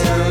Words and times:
necessary 0.00 0.27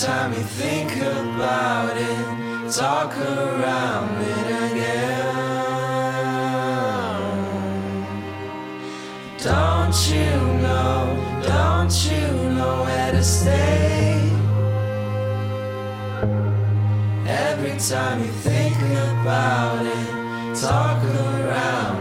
time 0.00 0.32
you 0.32 0.40
think 0.40 0.96
about 0.96 1.94
it, 1.94 2.72
talk 2.72 3.14
around 3.18 4.18
it 4.22 4.46
again. 4.72 5.26
Don't 9.36 10.10
you 10.10 10.30
know? 10.62 11.42
Don't 11.42 11.92
you 12.10 12.26
know 12.56 12.84
where 12.84 13.12
to 13.12 13.22
stay? 13.22 14.30
Every 17.26 17.76
time 17.78 18.20
you 18.20 18.32
think 18.48 18.76
about 18.76 19.84
it, 19.84 20.56
talk 20.58 21.04
around. 21.04 21.99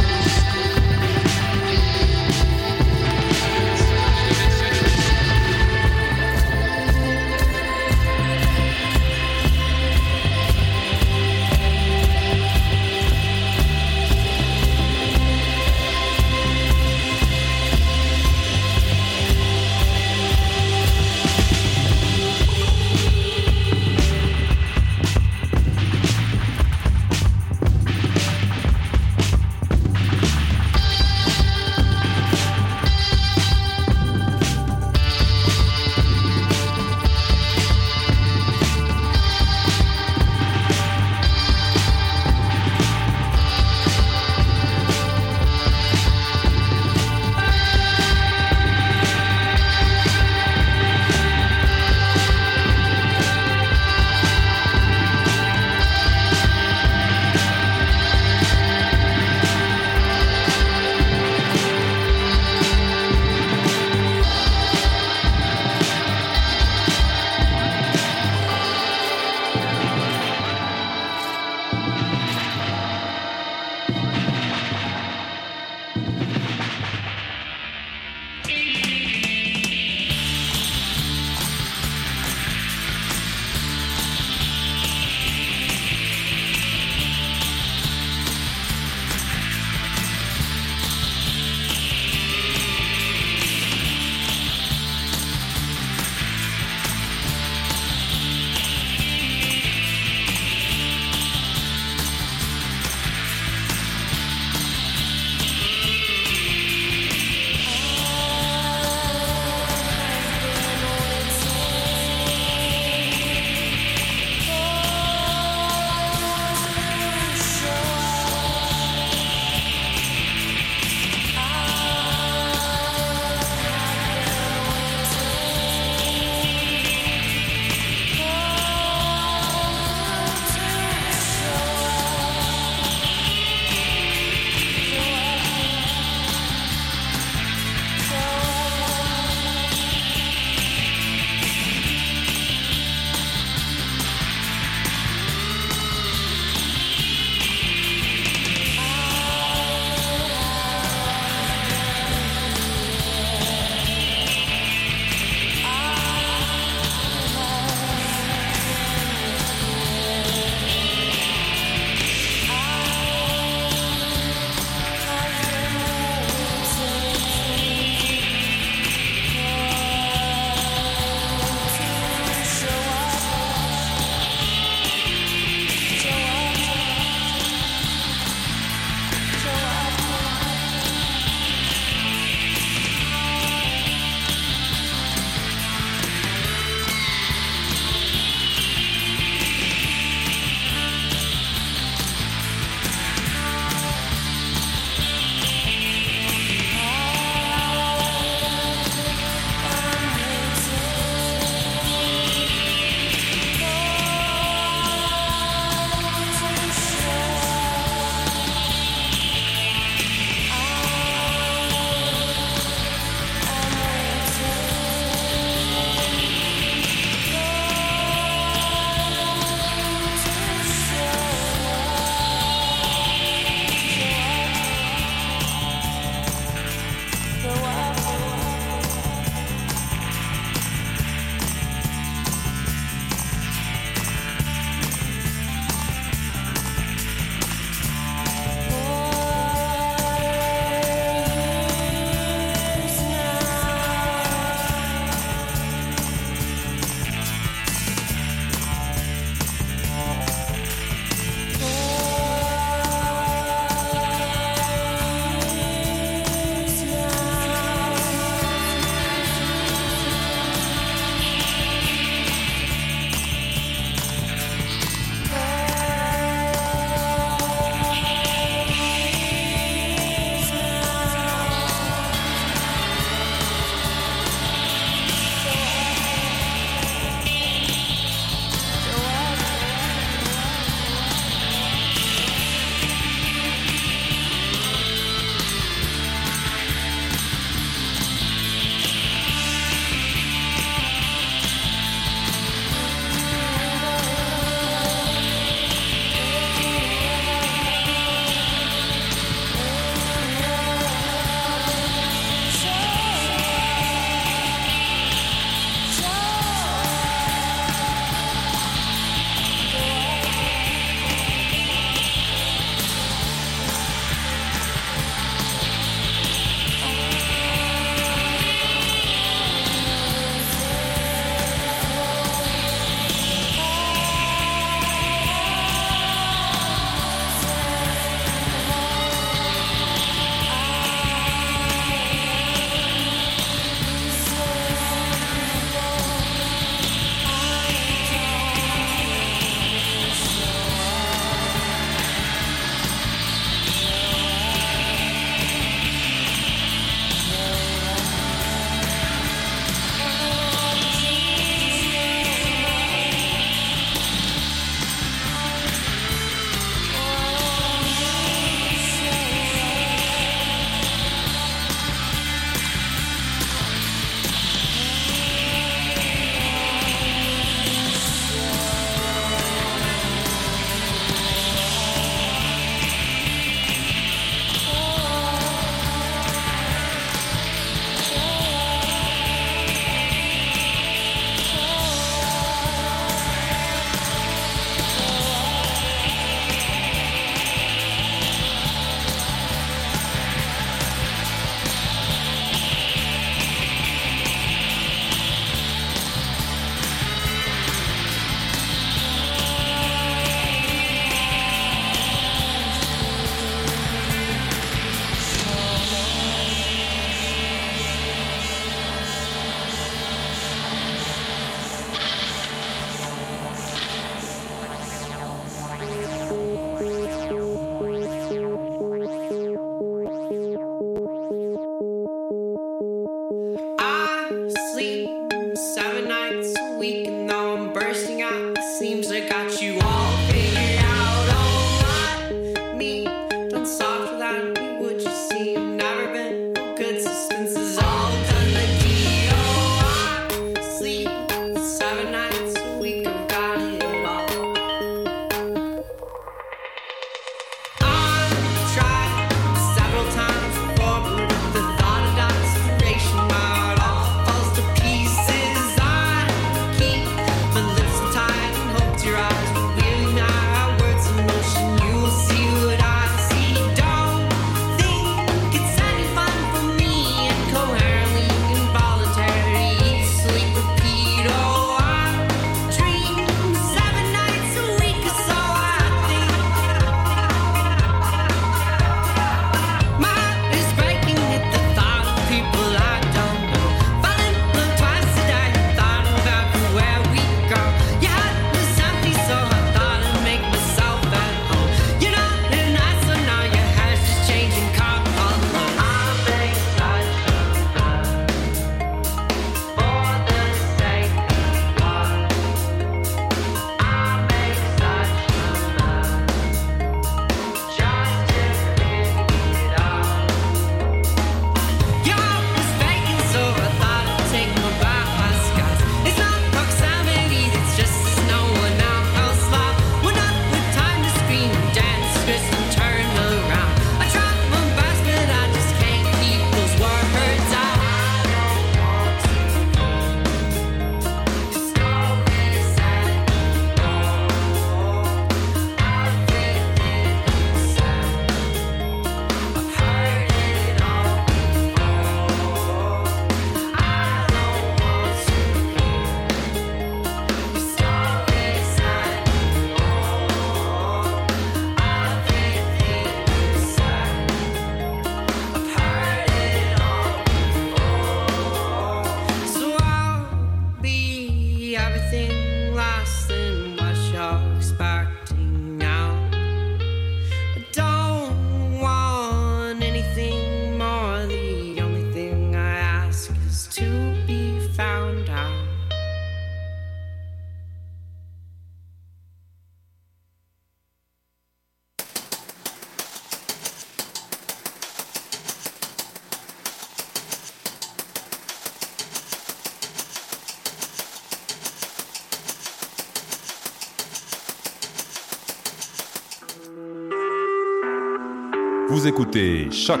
Vous 599.02 599.08
écoutez 599.08 599.68
Choc 599.72 600.00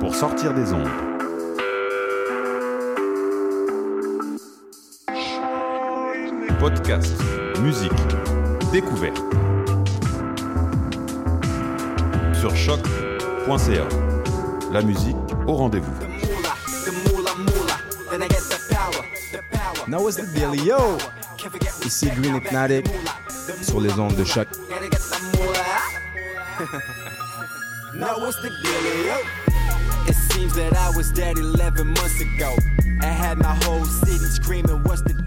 pour 0.00 0.14
sortir 0.14 0.52
des 0.52 0.70
ondes. 0.70 0.86
Podcast, 6.58 7.16
musique, 7.62 7.90
découverte. 8.70 9.16
Sur 12.38 12.54
choc.ca. 12.54 13.88
La 14.70 14.82
musique 14.82 15.16
au 15.46 15.54
rendez-vous. 15.54 15.94
Now 19.88 20.02
what's 20.02 20.16
the 20.16 20.30
deal, 20.34 20.54
yo? 20.54 20.98
Ici 21.86 22.10
Green 22.10 22.36
Hypnotic 22.36 22.84
sur 23.62 23.80
les 23.80 23.98
ondes 23.98 24.16
de 24.16 24.24
choc. 24.24 24.48
Now 28.00 28.18
what's 28.18 28.40
the 28.40 28.48
dealio? 28.48 30.08
It 30.08 30.14
seems 30.14 30.54
that 30.54 30.74
I 30.74 30.88
was 30.96 31.10
dead 31.12 31.36
11 31.36 31.86
months 31.86 32.18
ago. 32.18 32.56
I 33.02 33.04
had 33.04 33.36
my 33.36 33.54
whole 33.64 33.84
city 33.84 34.24
screaming, 34.24 34.82
what's 34.84 35.02
the 35.02 35.19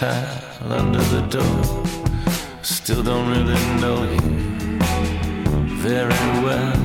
towel 0.00 0.72
under 0.72 1.04
the 1.14 1.20
door. 1.36 1.62
Still 2.62 3.02
don't 3.02 3.28
really 3.28 3.60
know 3.82 3.98
you 4.12 4.20
very 5.88 6.24
well. 6.46 6.76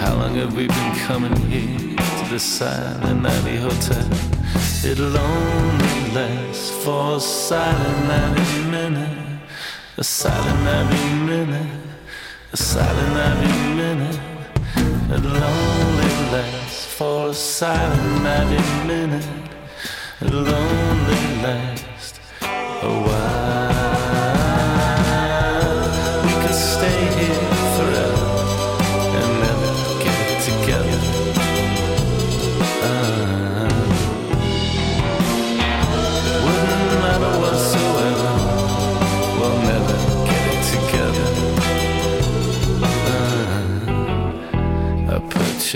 How 0.00 0.14
long 0.14 0.36
have 0.36 0.54
we 0.56 0.68
been 0.68 0.94
coming 1.08 1.34
here 1.50 1.96
to 2.18 2.24
the 2.30 2.38
Silent 2.38 3.26
Alley 3.26 3.56
Hotel? 3.56 4.08
It'll 4.88 5.18
only 5.18 5.98
last 6.14 6.72
for 6.84 7.16
a 7.16 7.20
silent 7.20 8.38
every 8.38 8.70
minute, 8.70 9.40
a 9.96 10.04
silent 10.04 10.66
every 10.80 11.08
minute, 11.32 11.72
a 12.52 12.56
silent 12.56 13.16
every 13.30 13.58
minute. 13.82 14.20
It'll 15.12 15.42
only 15.54 16.12
last 16.34 16.86
for 16.86 17.30
a 17.30 17.34
silent 17.34 18.26
every 18.26 18.86
minute. 18.86 19.26
It'll 20.20 20.48
only 20.48 21.42
last 21.42 21.85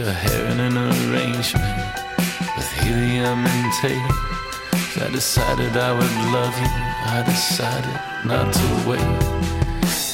your 0.00 0.12
hair 0.12 0.46
in 0.46 0.60
an 0.60 0.78
arrangement 0.78 1.76
with 2.56 2.72
helium 2.80 3.44
and 3.44 3.72
tape. 3.82 5.02
I 5.02 5.10
decided 5.12 5.76
I 5.76 5.92
would 5.92 6.32
love 6.32 6.58
you. 6.58 6.89
I 7.02 7.22
decided 7.24 8.00
not 8.24 8.52
to 8.52 8.66
wait. 8.88 9.00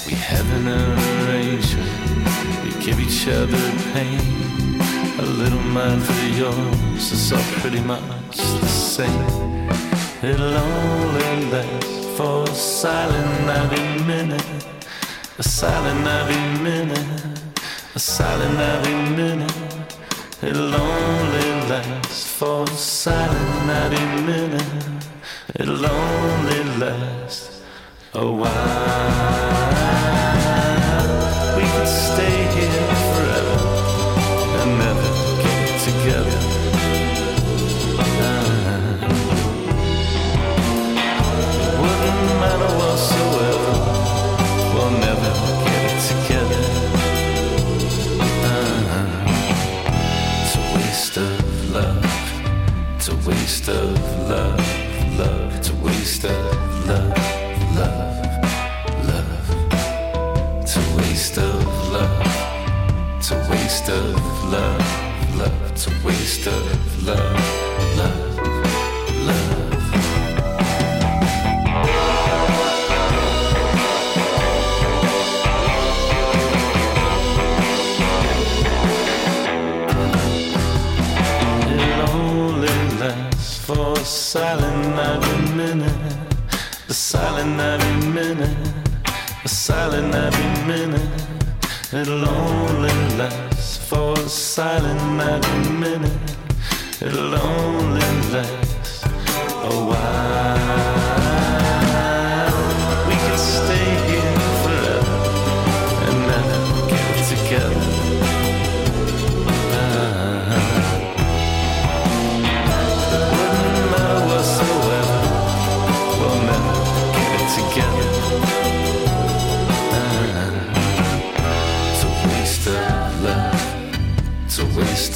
We 0.06 0.14
have 0.14 0.48
an 0.58 0.68
arrangement. 0.68 1.90
We 2.64 2.70
give 2.84 3.00
each 3.00 3.28
other 3.28 3.58
pain. 3.92 4.20
A 5.18 5.22
little 5.22 5.60
mine 5.60 6.00
for 6.00 6.26
yours. 6.36 7.12
It's 7.12 7.32
all 7.32 7.42
pretty 7.60 7.80
much 7.80 8.02
the 8.36 8.66
same. 8.66 9.26
It'll 10.22 10.56
only 10.56 11.46
last 11.50 12.16
for 12.16 12.44
a 12.44 12.54
silent 12.54 13.48
every 13.48 14.04
minute. 14.04 14.66
A 15.38 15.42
silent 15.42 16.06
every 16.06 16.62
minute. 16.62 17.40
A 17.94 17.98
silent 17.98 18.58
every 18.58 19.16
minute. 19.16 19.94
It'll 20.42 20.74
only 20.74 21.68
last 21.68 22.26
for 22.28 22.62
a 22.62 22.68
silent 22.68 23.70
every 23.70 24.22
minute. 24.22 24.95
It'll 25.58 25.86
only 25.86 26.64
last 26.78 27.62
a 28.12 28.30
while. 28.30 29.56
We 31.56 31.62
could 31.62 31.88
stay 31.88 32.36
here 32.56 32.88
forever 33.14 33.58
and 34.60 34.70
never 34.78 35.10
get 35.42 35.80
together. 35.88 36.40
Wouldn't 41.80 42.26
matter 42.42 42.72
whatsoever. 42.80 43.74
We'll 44.74 44.94
never 45.08 45.32
get 45.64 45.90
together. 46.10 46.64
It's 50.42 50.54
a 50.54 50.64
waste 50.76 51.16
of 51.16 51.70
love. 51.72 52.04
It's 52.96 53.08
a 53.08 53.16
waste 53.26 53.68
of. 53.70 53.96
Love. 54.28 54.65
Waste 56.16 56.30
of 56.30 56.86
love. 56.88 57.76
Love. 57.76 58.16
Love. 59.04 60.62
It's 60.62 60.76
a 60.76 60.96
waste 60.96 61.36
of 61.36 61.92
love. 61.92 63.18
It's 63.18 63.30
a 63.32 63.46
waste 63.50 63.90
of 63.90 64.44
love. 64.50 65.36
Love. 65.36 65.70
It's 65.70 65.86
a 65.86 66.06
waste 66.06 66.46
of. 66.46 67.06
Love. 67.06 67.45
Silent 87.46 87.60
every 87.60 88.10
minute, 88.12 88.56
a 89.44 89.48
silent 89.48 90.14
every 90.14 90.66
minute. 90.66 91.22
It'll 91.92 92.28
only 92.28 92.90
last 93.16 93.82
for 93.82 94.14
a 94.14 94.28
silent 94.28 95.20
every 95.20 95.72
minute. 95.72 96.36
It'll 97.00 97.34
only 97.34 98.00
last 98.32 99.06
a 99.06 99.86
while. 99.88 100.55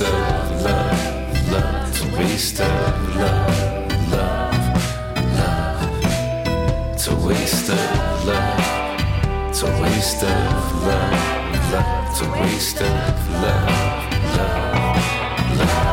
Of 0.03 0.63
love. 0.63 1.51
Love. 1.51 1.89
It's 1.89 2.01
a 2.01 2.07
waste 2.17 2.61
of 2.61 3.17
love. 3.17 4.13
Love. 4.13 4.57
Love. 5.37 6.05
It's 6.95 7.07
a 7.09 7.17
waste 7.17 7.71
of 7.71 8.27
love. 8.27 9.49
It's 9.49 9.63
a 9.63 9.83
waste 9.83 10.23
of 10.23 10.85
love. 10.87 11.73
Love. 11.73 12.11
It's 12.11 12.21
a 12.21 12.31
waste 12.31 12.81
of 12.81 13.31
love. 13.31 14.37
Love. 14.37 15.59
Love. 15.59 15.90